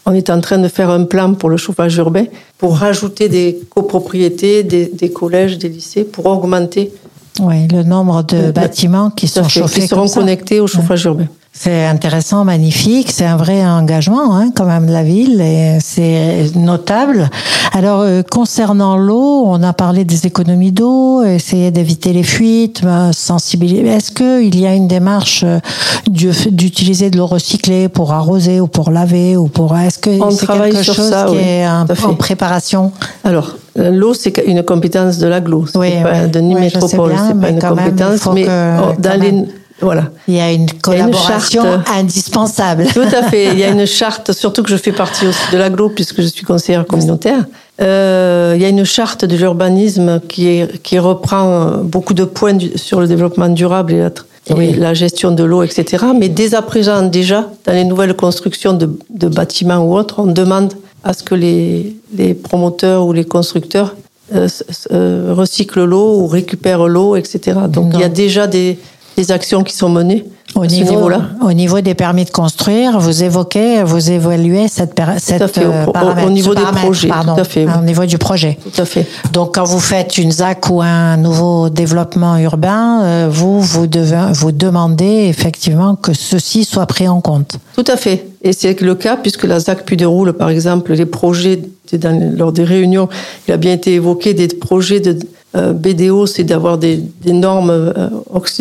on 0.06 0.14
est 0.14 0.30
en 0.30 0.40
train 0.40 0.58
de 0.58 0.68
faire 0.68 0.88
un 0.88 1.04
plan 1.04 1.34
pour 1.34 1.50
le 1.50 1.58
chauffage 1.58 1.96
urbain 1.96 2.24
pour 2.56 2.78
rajouter 2.78 3.28
des 3.28 3.60
copropriétés, 3.68 4.62
des, 4.62 4.86
des 4.86 5.10
collèges, 5.10 5.58
des 5.58 5.68
lycées 5.68 6.04
pour 6.04 6.24
augmenter. 6.26 6.92
Oui, 7.40 7.68
le 7.68 7.82
nombre 7.82 8.22
de 8.22 8.52
bâtiments 8.52 9.10
qui 9.10 9.28
sont 9.28 9.46
chauffés 9.48 9.82
qui 9.82 9.88
seront 9.88 10.08
connectés 10.08 10.60
au 10.60 10.66
chauffage 10.66 11.04
ouais. 11.04 11.12
urbain. 11.12 11.26
C'est 11.58 11.86
intéressant, 11.86 12.44
magnifique. 12.44 13.10
C'est 13.10 13.24
un 13.24 13.38
vrai 13.38 13.64
engagement, 13.64 14.36
hein, 14.36 14.50
quand 14.54 14.66
même, 14.66 14.86
de 14.86 14.92
la 14.92 15.02
ville, 15.02 15.40
et 15.40 15.78
c'est 15.80 16.54
notable. 16.54 17.30
Alors, 17.72 18.00
euh, 18.00 18.22
concernant 18.22 18.98
l'eau, 18.98 19.44
on 19.46 19.62
a 19.62 19.72
parlé 19.72 20.04
des 20.04 20.26
économies 20.26 20.70
d'eau, 20.70 21.24
essayer 21.24 21.70
d'éviter 21.70 22.12
les 22.12 22.24
fuites, 22.24 22.82
euh, 22.84 23.10
sensibiliser. 23.12 23.86
Est-ce 23.86 24.12
qu'il 24.12 24.60
y 24.60 24.66
a 24.66 24.74
une 24.74 24.86
démarche 24.86 25.44
euh, 25.44 25.58
d'utiliser 26.06 27.08
de 27.08 27.16
l'eau 27.16 27.26
recyclée 27.26 27.88
pour 27.88 28.12
arroser 28.12 28.60
ou 28.60 28.66
pour 28.66 28.90
laver 28.90 29.36
ou 29.36 29.48
pour 29.48 29.76
Est-ce 29.78 29.98
que 29.98 30.10
on 30.10 30.30
c'est 30.30 30.44
travaille 30.44 30.72
quelque 30.72 30.84
sur 30.84 30.94
chose 30.94 31.08
ça, 31.08 31.24
qui 31.24 31.36
oui, 31.36 31.42
est 31.42 31.66
en, 31.66 31.86
en 32.10 32.14
préparation? 32.14 32.92
Alors, 33.24 33.56
l'eau, 33.76 34.12
c'est 34.12 34.36
une 34.46 34.62
compétence 34.62 35.16
de 35.16 35.26
l'aglo, 35.26 35.64
oui, 35.74 35.92
de 36.30 36.38
ni 36.38 36.54
oui, 36.54 36.60
métropole, 36.60 37.14
c'est 37.28 37.40
pas 37.40 37.48
une 37.48 37.58
compétence, 37.60 38.28
mais 38.34 38.44
que, 38.44 39.00
dans 39.00 39.20
les 39.20 39.46
voilà. 39.80 40.10
Il 40.26 40.34
y 40.34 40.40
a 40.40 40.52
une 40.52 40.70
collaboration 40.70 41.62
a 41.62 41.74
une 41.74 42.00
indispensable. 42.00 42.86
Tout 42.92 43.00
à 43.00 43.22
fait. 43.24 43.52
Il 43.52 43.58
y 43.58 43.64
a 43.64 43.68
une 43.68 43.86
charte, 43.86 44.32
surtout 44.32 44.62
que 44.62 44.70
je 44.70 44.76
fais 44.76 44.92
partie 44.92 45.26
aussi 45.26 45.52
de 45.52 45.58
l'aglo 45.58 45.90
puisque 45.90 46.22
je 46.22 46.26
suis 46.26 46.44
conseillère 46.44 46.86
communautaire. 46.86 47.44
Euh, 47.80 48.54
il 48.56 48.62
y 48.62 48.64
a 48.64 48.68
une 48.68 48.84
charte 48.84 49.26
de 49.26 49.36
l'urbanisme 49.36 50.20
qui, 50.28 50.48
est, 50.48 50.82
qui 50.82 50.98
reprend 50.98 51.78
beaucoup 51.82 52.14
de 52.14 52.24
points 52.24 52.54
du, 52.54 52.72
sur 52.76 53.00
le 53.00 53.06
développement 53.06 53.50
durable 53.50 53.92
et 53.92 53.98
la, 53.98 54.10
oui. 54.56 54.70
et 54.70 54.74
la 54.74 54.94
gestion 54.94 55.30
de 55.30 55.44
l'eau, 55.44 55.62
etc. 55.62 56.06
Mais 56.18 56.30
dès 56.30 56.54
à 56.54 56.62
présent, 56.62 57.02
déjà, 57.02 57.50
dans 57.66 57.72
les 57.72 57.84
nouvelles 57.84 58.14
constructions 58.14 58.72
de, 58.72 58.98
de 59.10 59.28
bâtiments 59.28 59.84
ou 59.84 59.94
autres, 59.94 60.20
on 60.20 60.26
demande 60.26 60.72
à 61.04 61.12
ce 61.12 61.22
que 61.22 61.34
les, 61.34 61.96
les 62.16 62.32
promoteurs 62.34 63.06
ou 63.06 63.12
les 63.12 63.24
constructeurs 63.24 63.94
euh, 64.34 64.48
euh, 64.90 65.32
recyclent 65.36 65.84
l'eau 65.84 66.18
ou 66.18 66.26
récupèrent 66.26 66.88
l'eau, 66.88 67.14
etc. 67.14 67.60
Donc 67.68 67.92
non. 67.92 67.98
il 67.98 68.00
y 68.00 68.04
a 68.04 68.08
déjà 68.08 68.48
des 68.48 68.76
des 69.16 69.32
actions 69.32 69.62
qui 69.62 69.74
sont 69.74 69.88
menées 69.88 70.24
au 70.54 70.62
à 70.62 70.66
niveau, 70.66 70.86
ce 70.86 70.90
niveau-là. 70.90 71.22
Au 71.42 71.52
niveau 71.52 71.80
des 71.80 71.94
permis 71.94 72.24
de 72.24 72.30
construire, 72.30 72.98
vous 72.98 73.22
évoquez, 73.22 73.82
vous 73.82 74.10
évaluez 74.10 74.68
cette, 74.68 75.00
cette 75.18 75.38
tout 75.38 75.44
à 75.44 75.48
fait, 75.48 75.66
au, 75.66 75.92
paramètre, 75.92 76.26
au 76.26 76.30
niveau 76.30 76.54
des 76.54 76.62
projets, 76.62 77.08
pardon, 77.08 77.34
tout 77.34 77.40
à 77.40 77.44
fait. 77.44 77.66
Oui. 77.66 77.72
Au 77.78 77.84
niveau 77.84 78.04
du 78.04 78.18
projet. 78.18 78.58
Tout 78.62 78.80
à 78.80 78.84
fait. 78.84 79.06
Donc, 79.32 79.54
quand 79.54 79.64
vous 79.64 79.80
faites 79.80 80.18
une 80.18 80.32
ZAC 80.32 80.70
ou 80.70 80.82
un 80.82 81.16
nouveau 81.16 81.68
développement 81.68 82.36
urbain, 82.38 83.02
euh, 83.02 83.28
vous, 83.30 83.60
vous 83.60 83.86
devez, 83.86 84.32
vous 84.32 84.52
demandez 84.52 85.26
effectivement 85.28 85.96
que 85.96 86.12
ceci 86.12 86.64
soit 86.64 86.86
pris 86.86 87.08
en 87.08 87.20
compte. 87.20 87.58
Tout 87.74 87.84
à 87.86 87.96
fait. 87.96 88.26
Et 88.42 88.52
c'est 88.52 88.80
le 88.80 88.94
cas 88.94 89.16
puisque 89.16 89.44
la 89.44 89.60
ZAC 89.60 89.84
Puy 89.84 89.96
de 89.96 90.06
Roule, 90.06 90.32
par 90.32 90.50
exemple, 90.50 90.92
les 90.92 91.06
projets, 91.06 91.60
dans, 91.92 92.36
lors 92.36 92.52
des 92.52 92.64
réunions, 92.64 93.08
il 93.48 93.52
a 93.52 93.56
bien 93.56 93.72
été 93.72 93.94
évoqué 93.94 94.34
des 94.34 94.48
projets 94.48 95.00
de 95.00 95.10
euh, 95.12 95.26
BDO, 95.72 96.26
c'est 96.26 96.44
d'avoir 96.44 96.78
des, 96.78 96.96
des, 96.96 97.32
normes 97.32 97.70
euh, 97.70 98.08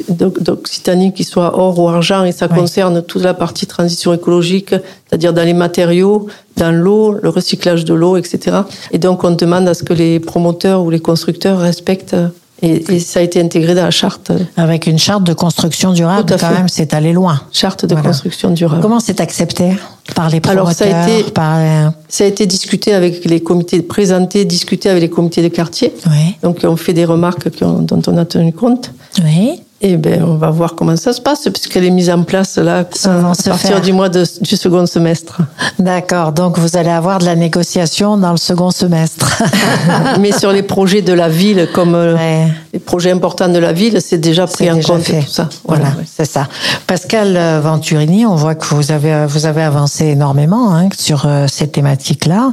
d'Occitanie 0.10 1.14
qui 1.14 1.24
soient 1.24 1.58
or 1.58 1.80
ou 1.80 1.90
argent, 1.90 2.24
et 2.24 2.32
ça 2.32 2.48
oui. 2.50 2.58
concerne 2.58 3.02
toute 3.02 3.24
la 3.24 3.34
partie 3.34 3.68
transition 3.68 4.14
écologique, 4.14 4.70
c'est-à-dire 4.70 5.34
dans 5.34 5.44
les 5.44 5.54
matériaux, 5.54 6.28
dans 6.58 6.72
l'eau, 6.72 7.16
le 7.22 7.30
recyclage 7.30 7.86
de 7.86 7.94
l'eau, 7.94 8.18
etc. 8.18 8.58
Et 8.92 8.98
donc 8.98 9.24
on 9.24 9.32
demande 9.32 9.68
à 9.68 9.74
ce 9.74 9.84
que 9.84 9.94
les 9.94 10.20
promoteurs 10.20 10.84
ou 10.84 10.90
les 10.90 11.00
constructeurs 11.00 11.60
respectent 11.60 12.16
et, 12.62 12.94
et, 12.94 13.00
ça 13.00 13.20
a 13.20 13.24
été 13.24 13.42
intégré 13.42 13.76
dans 13.76 13.84
la 13.84 13.92
charte. 13.92 14.32
Avec 14.56 14.88
une 14.88 14.98
charte 14.98 15.24
de 15.24 15.34
construction 15.34 15.92
durable, 15.92 16.30
quand 16.30 16.38
fait. 16.38 16.54
même, 16.54 16.70
c'est 16.70 16.94
allé 16.94 17.12
loin. 17.12 17.42
Charte 17.52 17.86
de 17.86 17.94
voilà. 17.94 18.10
construction 18.10 18.50
durable. 18.52 18.82
Comment 18.82 19.00
c'est 19.00 19.20
accepté 19.20 19.72
par 20.16 20.30
les 20.30 20.40
promoteurs 20.40 20.68
Alors, 20.68 20.74
ça 20.74 20.86
a, 20.86 21.10
été, 21.10 21.32
par... 21.32 21.60
ça 22.08 22.24
a 22.24 22.28
été 22.28 22.46
discuté 22.46 22.94
avec 22.94 23.26
les 23.26 23.42
comités, 23.42 23.82
présenté, 23.82 24.46
discuté 24.46 24.90
avec 24.90 25.02
les 25.02 25.10
comités 25.10 25.42
de 25.42 25.50
quartier. 25.50 25.94
Oui. 26.08 26.36
Donc, 26.44 26.60
on 26.64 26.78
fait 26.78 26.94
des 26.94 27.06
remarques 27.06 27.48
ont, 27.62 27.82
dont 27.82 28.02
on 28.08 28.18
a 28.18 28.26
tenu 28.26 28.54
compte. 28.54 28.92
Oui. 29.24 29.62
Et 29.82 29.98
ben, 29.98 30.24
on 30.24 30.36
va 30.36 30.50
voir 30.52 30.74
comment 30.74 30.96
ça 30.96 31.12
se 31.12 31.20
passe, 31.22 31.48
puisqu'elle 31.54 31.84
est 31.84 31.90
mise 31.92 32.10
en 32.10 32.24
place 32.24 32.58
là 32.58 32.80
à, 32.80 32.84
partir 32.86 33.56
faire. 33.58 33.82
du 33.82 33.92
mois 33.92 34.08
de- 34.10 34.26
du 34.42 34.56
second 34.56 34.86
semestre. 34.86 35.42
D'accord, 35.78 36.32
donc 36.32 36.58
vous 36.58 36.78
allez 36.78 36.90
avoir 36.90 37.20
de 37.20 37.26
la 37.26 37.36
négociation 37.36 38.18
dans 38.18 38.32
le 38.32 38.38
second 38.38 38.72
semestre. 38.72 39.44
Mais 40.22 40.32
sur 40.32 40.54
les 40.54 40.64
projets 40.64 41.02
de 41.02 41.12
la 41.12 41.28
ville, 41.28 41.68
comme 41.74 41.94
euh, 41.94 42.16
Ouais. 42.16 42.48
les 42.74 42.80
projets 42.80 43.12
importants 43.12 43.50
de 43.50 43.60
la 43.60 43.74
ville, 43.74 44.00
c'est 44.02 44.18
déjà 44.18 44.48
pris 44.48 44.72
en 44.72 44.76
déjà 44.76 44.94
compte 44.94 45.04
fait. 45.04 45.20
tout 45.22 45.30
ça. 45.30 45.50
Voilà, 45.68 45.88
c'est 46.12 46.26
ça. 46.26 46.48
Pascal 46.88 47.36
euh, 47.36 47.60
Venturini, 47.62 48.26
on 48.26 48.36
voit 48.36 48.56
que 48.56 48.74
vous 48.74 48.92
avez 48.94 49.26
vous 49.28 49.46
avez 49.46 49.62
avancé 49.64 50.06
énormément 50.06 50.74
hein, 50.74 50.88
sur 50.98 51.26
euh, 51.26 51.48
ces 51.52 51.68
thématiques-là. 51.68 52.52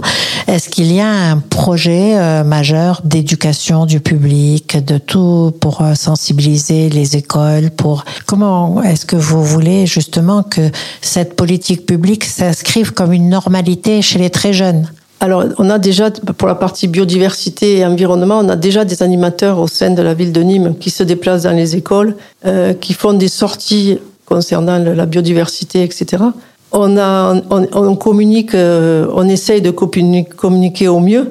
Est-ce 0.49 0.69
qu'il 0.69 0.93
y 0.93 1.01
a 1.01 1.09
un 1.09 1.39
projet 1.39 2.19
euh, 2.19 2.43
majeur 2.43 3.01
d'éducation 3.05 3.87
du 3.87 4.01
public, 4.01 4.85
de 4.85 4.99
tout 4.99 5.53
pour 5.61 5.83
euh, 5.83 5.95
sensibiliser 5.95 6.89
les 6.91 7.12
écoles, 7.17 7.71
pour 7.71 8.05
comment 8.27 8.83
est-ce 8.83 9.07
que 9.07 9.17
vous 9.17 9.43
voulez 9.45 9.87
justement 9.87 10.43
que 10.43 10.71
cette 11.01 11.35
politique 11.37 11.87
publique 11.87 12.25
s'inscrive 12.25 12.93
comme 12.93 13.13
une 13.13 13.29
normalité 13.29 14.03
chez 14.03 14.19
les 14.19 14.31
très 14.31 14.53
jeunes? 14.53 14.89
Alors, 15.21 15.45
on 15.59 15.71
a 15.71 15.79
déjà, 15.79 16.11
pour 16.11 16.49
la 16.49 16.57
partie 16.57 16.89
biodiversité 16.89 17.79
et 17.79 17.87
environnement, 17.87 18.41
on 18.41 18.49
a 18.49 18.57
déjà 18.57 18.85
des 18.85 19.05
animateurs 19.05 19.61
au 19.61 19.69
sein 19.69 19.91
de 19.91 20.03
la 20.03 20.15
ville 20.15 20.33
de 20.33 20.41
Nîmes 20.43 20.75
qui 20.81 20.91
se 20.91 21.05
déplacent 21.05 21.45
dans 21.45 21.57
les 21.57 21.77
écoles, 21.77 22.17
euh, 22.45 22.75
qui 22.75 22.93
font 22.93 23.13
des 23.13 23.29
sorties 23.29 23.99
concernant 24.27 24.79
la 24.79 25.07
biodiversité, 25.07 25.85
etc. 25.85 26.25
On, 26.73 26.97
a, 26.97 27.35
on, 27.51 27.97
communique, 27.97 28.55
euh, 28.55 29.07
on 29.15 29.29
essaye 29.29 29.61
de 29.61 29.71
communi- 29.71 30.27
communiquer 30.27 30.89
au 30.89 30.99
mieux. 31.01 31.31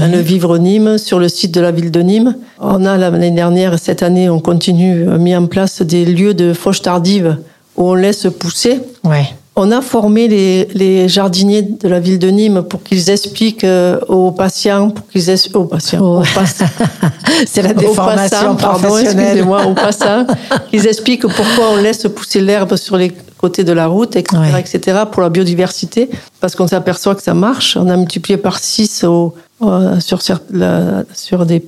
Le 0.00 0.18
Vivre 0.18 0.58
Nîmes, 0.58 0.98
sur 0.98 1.18
le 1.18 1.28
site 1.28 1.52
de 1.54 1.60
la 1.60 1.70
ville 1.70 1.90
de 1.90 2.00
Nîmes. 2.00 2.34
On 2.60 2.84
a 2.84 2.96
l'année 2.96 3.30
dernière, 3.30 3.78
cette 3.78 4.02
année, 4.02 4.28
on 4.28 4.40
continue, 4.40 5.08
euh, 5.08 5.18
mis 5.18 5.34
en 5.36 5.46
place 5.46 5.82
des 5.82 6.04
lieux 6.04 6.34
de 6.34 6.52
fauche 6.52 6.82
tardive 6.82 7.36
où 7.76 7.90
on 7.90 7.94
laisse 7.94 8.26
pousser. 8.38 8.80
Ouais. 9.04 9.26
On 9.56 9.70
a 9.70 9.80
formé 9.80 10.26
les, 10.26 10.66
les 10.74 11.08
jardiniers 11.08 11.62
de 11.62 11.86
la 11.88 12.00
ville 12.00 12.18
de 12.18 12.28
Nîmes 12.28 12.62
pour 12.62 12.82
qu'ils 12.82 13.08
expliquent 13.10 13.62
euh, 13.62 14.00
aux 14.08 14.32
patients, 14.32 14.90
pour 14.90 15.06
qu'ils 15.08 15.30
aux 15.54 15.64
patients, 15.64 16.00
Oh. 16.02 16.18
aux 16.20 16.34
pass- 16.34 16.62
C'est 17.46 17.62
la 17.62 17.70
aux 17.70 17.74
déformation 17.74 18.28
passants, 18.30 18.54
pardon, 18.56 18.88
professionnelle. 18.88 19.44
aux 19.44 19.74
passants, 19.74 20.26
qu'ils 20.70 20.86
expliquent 20.88 21.22
pourquoi 21.28 21.70
on 21.72 21.76
laisse 21.76 22.02
pousser 22.14 22.40
l'herbe 22.40 22.74
sur 22.76 22.96
les 22.96 23.12
côtés 23.38 23.62
de 23.62 23.72
la 23.72 23.86
route, 23.86 24.16
etc., 24.16 24.42
Ouais. 24.52 24.60
etc., 24.60 24.98
pour 25.10 25.22
la 25.22 25.28
biodiversité, 25.28 26.10
parce 26.40 26.56
qu'on 26.56 26.66
s'aperçoit 26.66 27.14
que 27.14 27.22
ça 27.22 27.34
marche. 27.34 27.76
On 27.76 27.88
a 27.88 27.96
multiplié 27.96 28.36
par 28.36 28.58
6 28.58 29.04
au, 29.04 29.34
euh, 29.72 30.00
sur, 30.00 31.46
des, 31.46 31.62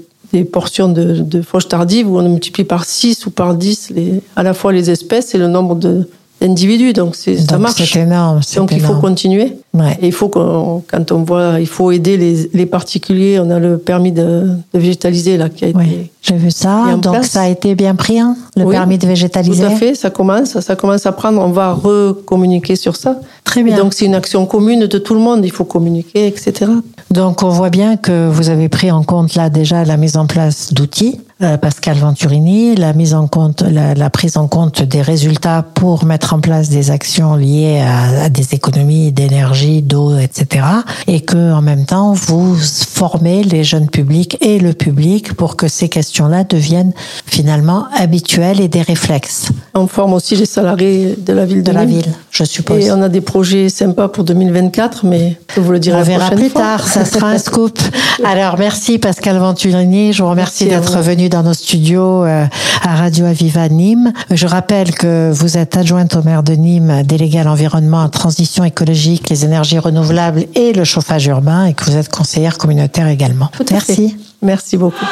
portions 0.45 0.89
de, 0.89 1.21
de 1.21 1.41
fauche 1.43 1.69
tardive 1.69 2.11
où 2.11 2.17
on 2.19 2.25
a 2.25 2.29
multiplié 2.29 2.67
par 2.67 2.85
6 2.85 3.27
ou 3.27 3.31
par 3.31 3.55
10 3.55 3.91
les, 3.91 4.21
à 4.35 4.43
la 4.43 4.55
fois 4.55 4.73
les 4.73 4.91
espèces 4.91 5.35
et 5.35 5.39
le 5.39 5.47
nombre 5.49 5.75
de- 5.77 6.09
d'individus. 6.41 6.93
Donc, 6.93 7.17
ça 7.17 7.59
marche. 7.59 7.91
c'est 7.93 8.01
énorme. 8.01 8.41
Donc 8.57 8.73
il 8.73 8.81
faut 8.81 8.95
continuer. 8.95 9.57
Ouais. 9.75 9.99
Et 10.01 10.07
il 10.07 10.13
faut 10.13 10.29
qu'on, 10.29 10.83
quand 10.87 11.13
on 11.13 11.23
voit, 11.23 11.61
il 11.61 11.67
faut 11.67 11.91
aider 11.91 12.17
les, 12.17 12.51
les 12.55 12.67
particuliers. 12.67 13.39
On 13.41 13.51
a 13.51 13.59
le 13.59 13.79
permis 13.79 14.13
de, 14.13 14.49
de 14.73 14.79
végétaliser 14.79 15.37
là 15.37 15.49
qui 15.49 15.65
a 15.67 15.69
été. 15.69 16.11
J'ai 16.23 16.37
vu 16.37 16.51
ça. 16.51 16.85
Donc 17.01 17.13
place. 17.15 17.31
ça 17.31 17.43
a 17.43 17.49
été 17.49 17.75
bien 17.75 17.95
pris, 17.95 18.19
hein, 18.19 18.37
le 18.57 18.65
Oui, 18.65 18.73
permis 18.75 18.99
de 18.99 19.07
végétaliser. 19.07 19.65
Tout 19.65 19.73
à 19.73 19.77
fait, 19.77 19.95
ça 19.95 20.11
commence, 20.11 20.59
ça 20.61 20.77
commence 20.77 21.07
à 21.07 21.13
prendre. 21.13 21.41
On 21.41 21.51
va 21.51 21.73
recommuniquer 21.73 22.77
sur 22.77 22.97
ça. 22.97 23.19
Très 23.45 23.61
Et 23.61 23.65
bien. 23.65 23.77
donc 23.77 23.95
c'est 23.95 24.07
une 24.07 24.15
action 24.15 24.45
commune 24.47 24.87
de 24.87 24.99
tout 24.99 25.15
le 25.15 25.21
monde. 25.21 25.45
Il 25.45 25.53
faut 25.53 25.65
communiquer, 25.65 26.27
etc. 26.27 26.71
Donc 27.11 27.43
on 27.43 27.49
voit 27.51 27.71
bien 27.71 27.97
que 27.97 28.29
vous 28.29 28.49
avez 28.49 28.69
pris 28.69 28.91
en 28.91 29.03
compte 29.03 29.35
là 29.35 29.51
déjà 29.51 29.85
la 29.85 29.97
mise 29.97 30.17
en 30.17 30.27
place 30.27 30.73
d'outils, 30.73 31.21
Pascal 31.39 31.99
Venturini, 31.99 32.77
la 32.77 32.95
mise 32.95 33.13
en 33.13 33.27
compte, 33.29 33.61
la, 33.61 33.93
la 33.93 34.09
prise 34.09 34.39
en 34.39 34.49
compte 34.49 34.83
des 34.83 35.03
résultats 35.03 35.63
pour 35.63 36.07
mettre 36.07 36.33
en 36.33 36.41
place 36.41 36.71
des 36.71 36.91
actions 36.91 37.35
liées 37.35 37.79
à, 37.81 38.25
à 38.25 38.29
des 38.31 38.55
économies 38.55 39.13
d'énergie, 39.13 39.83
d'eau, 39.83 40.17
etc. 40.17 40.65
Et 41.07 41.21
que 41.21 41.53
en 41.53 41.61
même 41.61 41.85
temps 41.85 42.15
vous 42.15 42.57
formez 42.57 43.45
les 43.45 43.65
jeunes 43.65 43.91
publics 43.91 44.39
et 44.41 44.59
le 44.59 44.73
public 44.73 45.35
pour 45.35 45.57
que 45.57 45.69
ces 45.69 45.91
questions-là 45.91 46.45
deviennent 46.45 46.95
finalement 47.27 47.85
habituelles 47.95 48.63
et 48.63 48.69
des 48.69 48.81
réflexes 48.83 49.51
On 49.75 49.89
forme 49.89 50.15
aussi 50.15 50.37
les 50.37 50.47
salariés 50.47 51.17
de 51.19 51.33
la 51.35 51.45
ville 51.45 51.63
de, 51.63 51.71
de 51.71 51.73
la 51.73 51.85
ville, 51.85 52.15
je 52.31 52.45
suppose. 52.45 52.83
Et 52.83 52.91
on 52.91 53.03
a 53.03 53.11
des 53.11 53.21
projets 53.21 53.69
sympas 53.69 54.09
pour 54.09 54.25
2024, 54.25 55.05
mais 55.05 55.39
vous 55.61 55.73
le 55.73 55.79
dirai 55.79 55.99
On 56.01 56.03
verra 56.03 56.31
plus 56.31 56.51
fois. 56.51 56.61
tard, 56.63 56.87
ça 56.87 57.05
sera 57.05 57.29
un 57.29 57.39
scoop. 57.39 57.79
Alors 58.25 58.59
merci 58.59 58.99
Pascal 58.99 59.39
Venturini, 59.39 60.13
je 60.13 60.23
vous 60.23 60.29
remercie 60.31 60.67
d'être 60.67 60.99
venu 61.01 61.29
dans 61.29 61.43
nos 61.43 61.55
studios 61.55 62.25
euh, 62.25 62.45
à 62.83 62.97
Radio 62.97 63.27
Aviva 63.27 63.69
Nîmes. 63.69 64.13
Je 64.31 64.47
rappelle 64.47 64.95
que 64.95 65.31
vous 65.33 65.57
êtes 65.59 65.77
adjointe 65.77 66.15
au 66.17 66.23
maire 66.23 66.43
de 66.43 66.55
Nîmes, 66.55 67.03
déléguée 67.05 67.41
à 67.41 67.45
l'environnement, 67.45 68.01
à 68.01 68.05
la 68.05 68.09
transition 68.11 68.65
écologique, 68.65 69.29
les 69.29 69.45
énergies 69.45 69.79
renouvelables 69.79 70.45
et 70.55 70.73
le 70.73 70.85
chauffage 70.85 71.27
urbain 71.27 71.67
et 71.67 71.75
que 71.75 71.85
vous 71.85 71.97
êtes 71.97 72.09
conseillère 72.09 72.59
communautaire 72.59 73.09
également. 73.09 73.49
Tout 73.57 73.65
à 73.71 73.75
Merci. 73.75 74.11
fait. 74.11 74.17
Merci 74.43 74.77
beaucoup. 74.77 75.05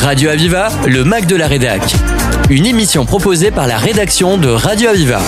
Radio 0.00 0.30
Aviva, 0.30 0.68
le 0.86 1.04
Mac 1.04 1.26
de 1.26 1.36
la 1.36 1.46
Rédac. 1.46 1.82
Une 2.50 2.66
émission 2.66 3.04
proposée 3.06 3.50
par 3.50 3.66
la 3.66 3.78
rédaction 3.78 4.36
de 4.38 4.48
Radio 4.48 4.90
Aviva. 4.90 5.20